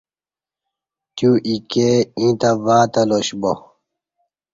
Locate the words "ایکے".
1.47-1.89